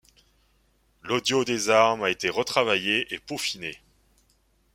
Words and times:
L'audio 1.03 1.45
des 1.45 1.69
armes 1.69 2.01
a 2.01 2.09
été 2.09 2.29
retravaillé 2.31 3.13
et 3.13 3.19
peaufiné. 3.19 3.79